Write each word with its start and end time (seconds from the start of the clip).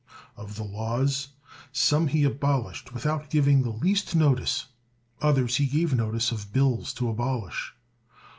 Of 0.35 0.55
the 0.55 0.63
laws, 0.63 1.27
some 1.71 2.07
he 2.07 2.23
abol 2.23 2.71
ished 2.71 2.91
without 2.91 3.29
giving 3.29 3.61
the 3.61 3.69
least 3.69 4.15
notice; 4.15 4.65
others 5.21 5.57
he 5.57 5.67
gave 5.67 5.93
notice 5.93 6.31
of 6.31 6.51
bills 6.51 6.91
to 6.95 7.07
abolish. 7.07 7.75